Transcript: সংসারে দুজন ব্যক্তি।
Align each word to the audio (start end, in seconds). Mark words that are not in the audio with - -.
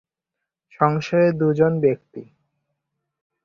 সংসারে 0.73 1.27
দুজন 1.31 1.73
ব্যক্তি। 1.79 2.21